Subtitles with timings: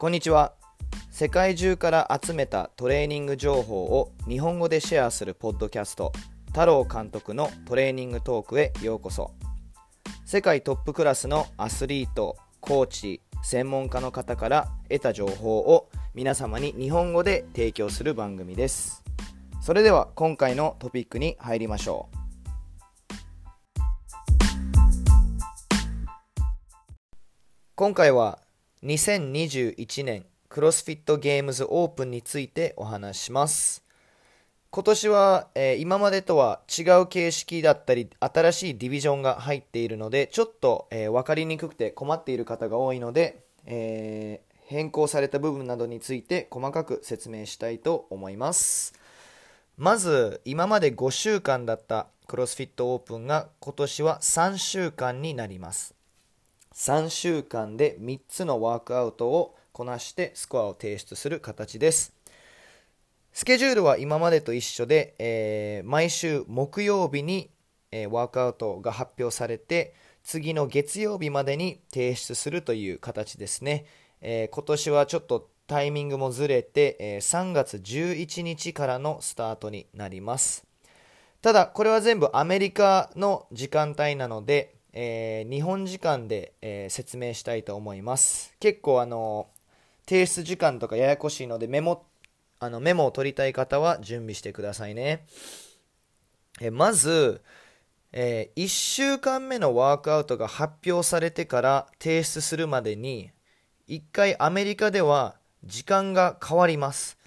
[0.00, 0.54] こんにちは。
[1.10, 6.10] 世界中から集めたトレーニング情報を日本語でシェアするポッドキャスト
[6.46, 9.32] 太郎監督のトレーニングトークへようこそ。
[10.24, 19.04] 世界トップクラスのアスリートコーチ専門家の方から得た情報を皆様に日本語で提供する番組です。
[19.60, 22.16] それでは今回のトピックに入りましょう。
[27.74, 28.38] 今回は
[28.82, 33.84] 2021年クロスフィットゲームズオープンについてお話します。
[34.70, 48.94] 今年は、えー、今までとは違う形式だったり新しいディビジョンが入っているのでちょっと、えー、分かりにくくて困っている方が多いので、えー、変更された部分などについて細かく説明したいと思います。
[49.76, 55.99] まず今まで5週間だったクロスフィットオープンが今年は3週間になります。
[56.74, 62.14] 3週間で3つのワークアウトをこなしてスコアを提出する形です。
[63.32, 67.50] スケジュールは今までと一緒で、えー、毎週木曜日に、
[67.92, 73.86] えー、ワークアウトが発表されて次の月曜日までに提出するという形ですね、
[74.20, 80.66] えー、今年はちょっとタイミングもずれて、え3月11日からのスタートになります。
[81.42, 88.54] ただこれは全部アメリカの時間帯なのでえー、日本時間で、えー、説明したいと思います。
[88.60, 89.48] 結構あの
[90.06, 92.04] 提出時間とかややこしいのでメモ
[92.58, 95.24] あのメモを取りたい方は準備してくださいね。
[96.60, 97.42] えまず、
[98.12, 103.30] えー、1週間目のワークアウトが発表されてから提出するまでに
[103.88, 107.18] 1回アメリカでは時間が変わります。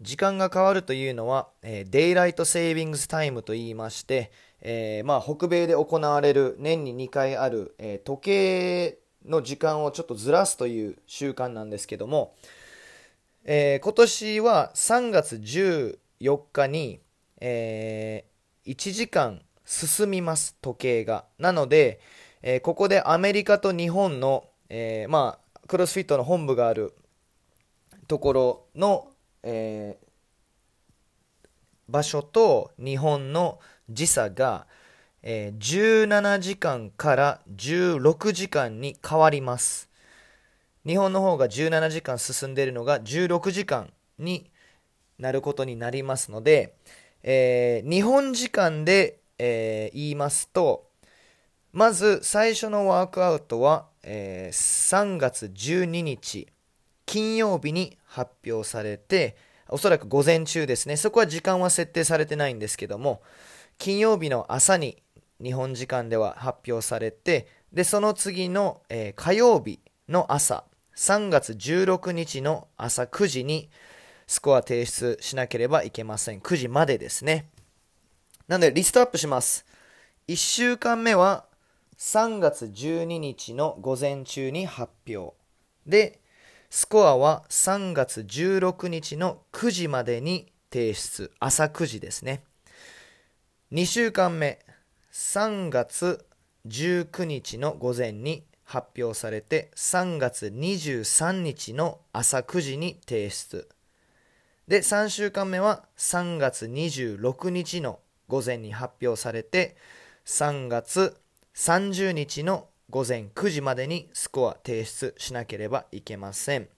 [0.00, 12.34] 時間が変わるというのは、えー、 daylight savings time と言いまして、えー、まあ、北米で行われる年に2回ある、えー、時計の時間をちょっとずらすという習慣なんですけども、
[13.44, 17.00] えー、今年は3月14日に、
[17.40, 18.24] え、
[18.66, 21.24] 1時間進みます時計が。
[21.38, 22.00] なので、
[22.42, 26.94] え、ここでアメリカと日本の、え、まあクロスフィットの本部がある
[28.08, 29.08] ところの、
[29.42, 30.07] えー、
[31.88, 34.66] 場所と日本の時差が、
[35.22, 39.88] えー、17時間から16時間に変わります。
[40.86, 44.50] 日本の方が17時間進んでいるのが16時間に
[45.18, 46.74] なることになりますので、
[47.22, 50.86] えー、日本時間で、えー、言いますと、
[51.72, 56.48] まず最初のワークアウトは、えー、3月12日
[57.04, 59.36] 金曜日に発表されて、
[59.68, 60.96] おそらく午前中ですね。
[60.96, 63.22] そこは時間は設定されてないんですけども、
[63.78, 65.02] 金曜日の朝に
[65.42, 70.64] 日本時間では発表されてでその次の、えー、火曜日の朝
[70.96, 73.70] 3月16日の朝9時に
[74.26, 76.40] スコア提出しなければいけません。
[76.40, 77.48] 9時までですね。
[78.46, 79.64] なのでリストアップします。
[80.26, 81.46] 1週間目は
[81.98, 85.34] 3月12日の午前中に発表。
[85.86, 86.20] で
[86.70, 91.32] スコアは3月16日の9時までに提出。
[91.40, 92.42] 朝9時ですね。
[93.72, 94.58] 2週間目
[95.10, 96.26] 3月
[96.66, 103.66] 19日の午前に発表されて3月23日の朝9時に提出。
[104.66, 109.76] で3週間目は3月26日の午前に発表されて
[110.26, 111.16] 3月
[111.54, 116.68] 30日の午前9時までにスコア提出しなければいけません、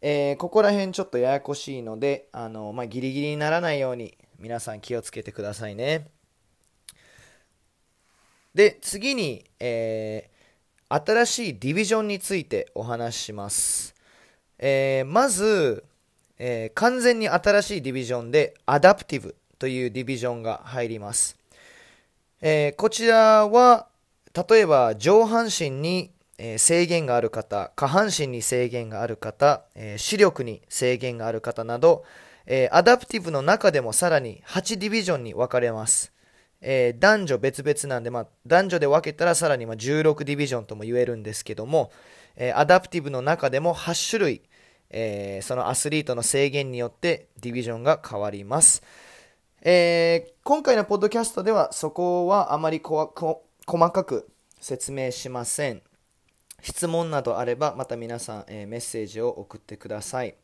[0.00, 6.08] えー、ここら辺ちょっとややこしいのであの、まあ、ギリギリにならないように皆さん気をつけてくださいね。
[8.54, 13.94] で、次に、えー、新しいディビジョンについてお話しします。
[14.58, 15.84] えー、まず、
[16.38, 21.36] えー、完全に新しいディビジョンでアダプティブというディビジョンが入ります。
[22.40, 23.86] えこちらは、
[24.34, 26.10] 例えば上半身に
[26.56, 29.64] 制限がある方、下半身に制限がある方、
[29.96, 32.04] 視力に制限がある方など、
[32.70, 36.12] adaptive の中でもさらに8ディビジョンに分かれます。
[36.98, 41.92] 男女別々なんで、まあ、男女で分けたらさらに16ディビジョンとも言えるんですけども、
[42.54, 48.82] adaptive の中でも8種類、そのアスリートの制限によってディビジョンが変わります。
[49.64, 52.80] え今回のポッドキャストではそこはあまり
[53.66, 54.28] 細かく
[54.60, 55.82] 説明しません。
[56.62, 60.34] 質問などあればまた皆さん、えメッセージを送ってください。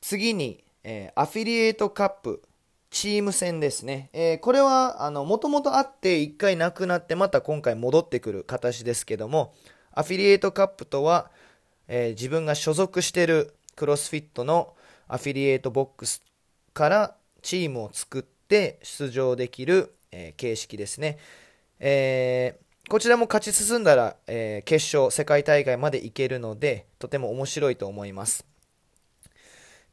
[0.00, 2.42] 次に、えー、アフィリエイトカップ
[2.90, 4.08] チーム戦ですね。
[4.12, 9.52] えー、これは、あの、もともとあって1回なくなってまた今回戻ってくる形ですけども、
[9.92, 11.30] アフィリエイトカップとは、
[11.88, 14.74] え自分が所属してるクロスフィットの
[15.08, 16.22] アフィリエイトボックス
[16.72, 21.18] からチームを作って出場できる、え形式ですね。
[21.80, 28.44] えーこちらも勝ち進んだら、えー決勝、世界大会まで行けるので、とても面白いと思います。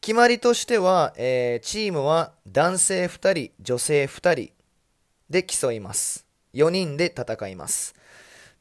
[0.01, 4.51] 決まりとしては、えーチームは男性2人、女性2人
[5.29, 6.25] で競います。
[6.53, 7.95] 4人で戦います。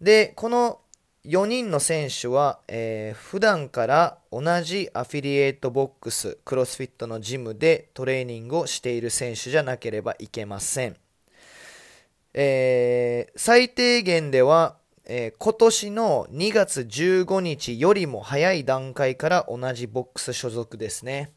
[0.00, 0.80] で、この
[1.24, 10.96] 4人の選手は、えー普段から同じアフィリエイトボックス、クロスフィットのジムでトレーニングをしている選手じゃなければいけません。
[12.34, 21.32] えー最低限では、えー今年の2月15日よりも早い段階から同じボックス所属ですね。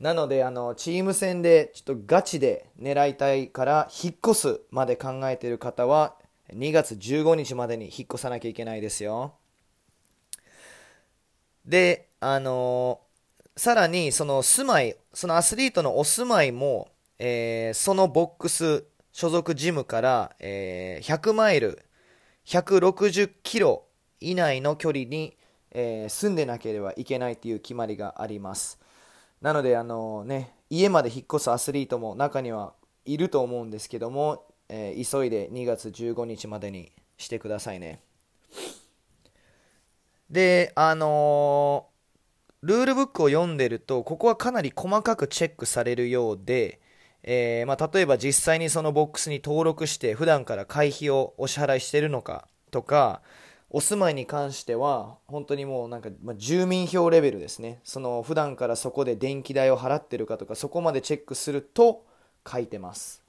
[0.00, 6.16] なので、あの、チーム戦でちょっとガチで狙いたいから引っ越すまで考えている方は、
[6.52, 9.34] 2月15日までに引っ越さなきゃいけないですよ。
[11.64, 13.00] で、あの
[13.56, 16.88] さらに、その住まい、そのアスリートのお住まいも、
[17.18, 18.84] えーそのボックス
[19.16, 21.82] 所属ジムから、えー100マイル、
[22.44, 23.86] 160キロ
[24.20, 25.38] 以内の距離に、
[25.70, 28.78] えー住んでなければいけないという決まりがあります。
[29.40, 32.74] なので、あのね、家まで引っ越すアスリートも中には
[33.06, 38.02] いると思うんですけども、えー急いで2月15日までにしてくださいね。
[40.28, 46.82] で、あのールールブックを読んでると、ここはかなり細かくチェックされるようで、
[47.28, 53.20] えーまあ、例えば実際にそのボックスに登録して普段から会費をお支払いしてるのかとか
[53.68, 57.80] お住まいに関しては本当にもうなんか、まあ、住民票レベルですね。
[57.82, 62.04] その普段からそこで電気代を払ってるかとかそこまでチェックすると
[62.48, 63.22] 書いてます。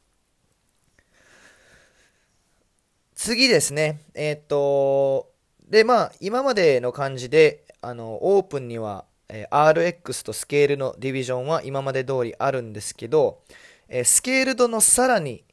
[3.16, 4.00] 次ですね。
[4.14, 5.32] えーっと
[5.68, 13.42] でまあ今までの感じであのオープンにはえー RX と scaled のディビジョンは今まで通りあるんですけど、
[13.90, 15.44] え scaled のさらに、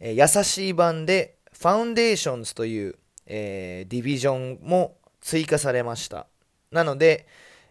[0.00, 2.96] え優しい版で foundations という、
[3.26, 6.26] えーディビジョンも追加されました。
[6.70, 7.26] なので、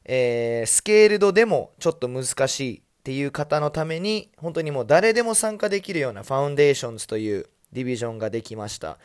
[0.05, 8.97] えー scaled でもちょっと難しいっていう方のために本当にもう誰でも参加できるような foundations というディビジョンができました。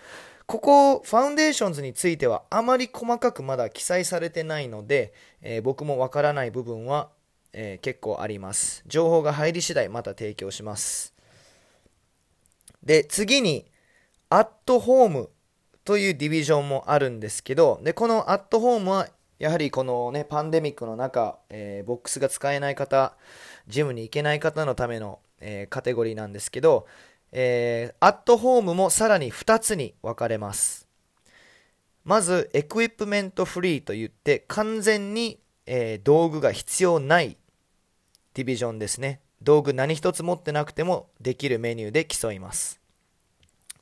[0.47, 7.11] ここ、ファウンデーションズについてはあまり細かくまだ記載されてないので、えー僕もわからない部分は、
[7.53, 8.83] えー結構あります。
[8.87, 11.15] 情報が入り次第また提供します。
[12.83, 13.67] で、次に、
[14.31, 15.31] アットホーム
[15.85, 19.09] というディビジョンもあるんですけど、で、このアットホームは、
[19.39, 23.17] やはりこのね、パンデミックの中、えーボックスが使えない方、
[23.69, 26.87] ジムに行けない方のための、えーカテゴリーなんですけど、
[27.33, 30.89] えーアットホームもさらに2つに分かれます。
[32.05, 37.37] まず、エクイプメントフリーといって、完全に、え道具が必要ない
[38.35, 39.21] ディビジョンですね。
[39.43, 42.81] 道具何一つ持ってなくてもできるメニューで競います。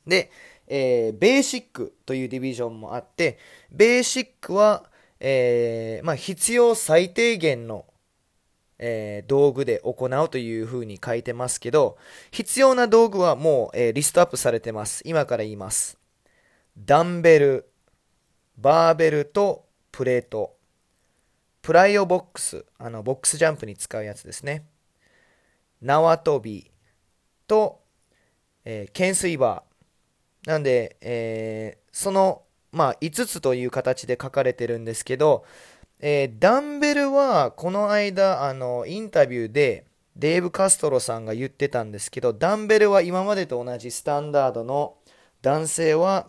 [0.07, 0.31] で、
[0.67, 3.37] えーベーシックというディビジョンもあって、
[3.71, 4.89] ベーシックは、
[5.19, 7.85] えーまあ、必要最低限の、
[8.79, 11.97] えー道具で行うというふうに書いてますけど、
[12.31, 15.03] 必要な道具はもう、えリストアップされてます。
[15.05, 15.97] 今から言います。
[16.77, 17.71] ダンベル、
[18.57, 20.55] バーベルとプレート、
[21.61, 24.65] プライオボックス、あのボックスジャンプに使うやつですね。
[25.81, 26.71] 縄跳び
[27.47, 27.81] と、
[28.65, 30.49] えー懸垂バー。
[30.49, 35.45] なんで、えーその、まあ、5つという形で書かれてるんですけど、
[35.99, 44.97] えーダンベルはこの間あのインタビューでデーブ・カストロさんが言ってたんですけどダンベルは今までと同じスタンダードの
[45.41, 46.27] 男性は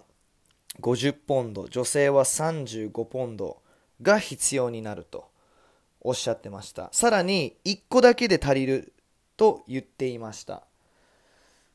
[0.81, 3.62] 50ポンド女性は35ポンド
[4.03, 5.29] が必要になると
[6.01, 6.89] おっしゃってました。
[6.93, 8.93] さらに1個だけで足りる
[9.37, 10.63] と言っていました。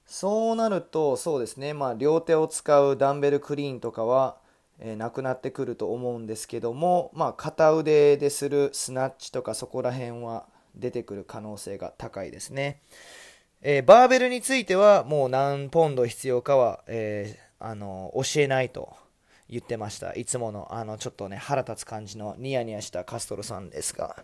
[0.05, 1.73] そうなるとそうですね。
[1.73, 4.37] まあ両手を使うダンベルクリーンとかは
[4.79, 12.81] えーなくなってくると思うんですけども、まあ、片腕でするスナッチとかそこら辺は出てくる可能性が高いですね、
[13.61, 18.95] えーバーベルについてはもう何ポンド必要かは、えーあの教えないと
[19.49, 20.13] 言ってました。
[20.13, 24.23] いつものあのちょっとね腹立つ感じのニヤニヤしたカストロさんですが。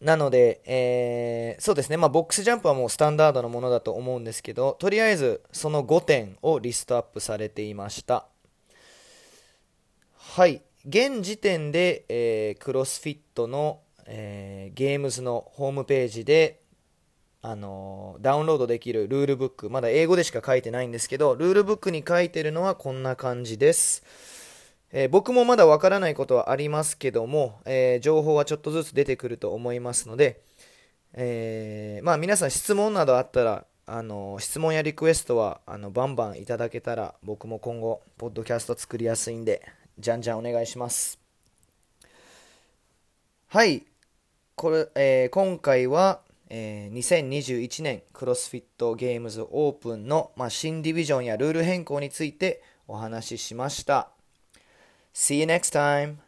[0.00, 8.26] なので、えーそうですね、まあ、ボックスジャンプはもうスタンダードのものだと思うんですけど、とりあえずその5点をリストアップされていました。
[10.18, 16.60] はい、現時点で、えークロスフィットの、えーゲームズのホームページで、
[17.46, 24.02] あのダウンロードできるルールブック、まだ英語でしか書いてないんですけど、ルールブックに書いてるのはこんな感じです。
[24.92, 30.40] えー、僕もまだわからないことはありますけども、えー、情報はちょっとずつ出てくると思いますので、
[31.12, 39.60] えー、まあ皆さん質問などあったら、あの質問やリクエストはあのバンバンいただけたら僕も今後ポッドキャスト作りやすいんで
[39.98, 41.18] じゃんじゃんお願いします
[43.48, 43.84] はい
[44.56, 46.20] これ、え、今回は、
[46.56, 54.10] えー、2021年クロスフィットゲームズオープンの、まあ、新ディビジョンやルール変更についてお話ししました。
[55.12, 56.18] See you next time!